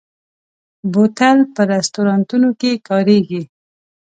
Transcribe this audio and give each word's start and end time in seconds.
بوتل 0.91 1.37
په 1.53 1.61
رستورانتونو 1.71 2.49
کې 2.59 2.71
کارېږي. 2.87 3.41